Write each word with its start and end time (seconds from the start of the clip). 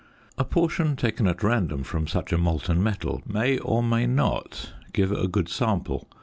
A 0.35 0.43
portion 0.43 0.95
taken 0.95 1.27
at 1.27 1.43
random 1.43 1.83
from 1.83 2.07
such 2.07 2.33
a 2.33 2.37
molten 2.39 2.81
metal 2.81 3.21
may, 3.23 3.59
or 3.59 3.83
may 3.83 4.07
not, 4.07 4.73
give 4.93 5.11
a 5.11 5.27
good 5.27 5.47
sample. 5.47 6.07